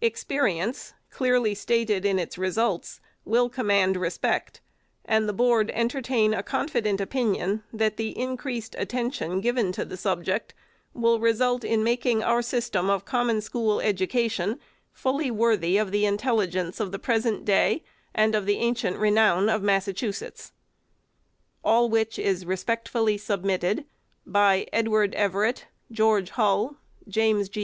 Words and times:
Experience, 0.00 0.94
clearly 1.10 1.56
stated 1.56 2.04
in 2.06 2.16
its 2.16 2.38
results, 2.38 3.00
will 3.24 3.50
com 3.50 3.66
mand 3.66 3.96
respect, 3.96 4.60
and 5.04 5.28
the 5.28 5.32
Board 5.32 5.72
entertain 5.74 6.32
a 6.32 6.40
confident 6.44 7.00
opinion 7.00 7.64
that 7.72 7.96
the 7.96 8.16
increased 8.16 8.76
attention 8.78 9.40
given 9.40 9.72
to 9.72 9.84
the 9.84 9.96
subject 9.96 10.54
will 10.94 11.18
re 11.18 11.34
sult 11.34 11.64
in 11.64 11.82
making 11.82 12.22
our 12.22 12.42
system 12.42 12.88
of 12.88 13.04
Common 13.04 13.40
School 13.40 13.80
education 13.80 14.60
fully 14.92 15.32
worthy 15.32 15.76
of 15.78 15.90
the 15.90 16.06
intelligence 16.06 16.78
of 16.78 16.92
the 16.92 16.98
present 17.00 17.44
day, 17.44 17.82
and 18.14 18.36
of 18.36 18.46
the 18.46 18.58
ancient 18.58 18.98
renown 18.98 19.48
of 19.48 19.64
Massachusetts. 19.64 20.52
All 21.64 21.88
which 21.88 22.20
is 22.20 22.46
respectfully 22.46 23.18
submitted 23.18 23.84
by 24.24 24.64
EDWARD 24.72 25.16
EVERETT, 25.16 25.66
GEORGE 25.90 26.30
HULL, 26.30 26.76
JAMES 27.08 27.48
G. 27.48 27.60